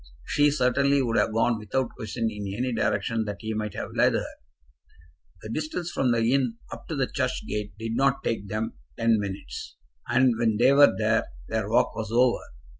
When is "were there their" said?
10.73-11.69